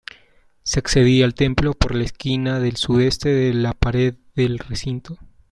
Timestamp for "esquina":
2.05-2.59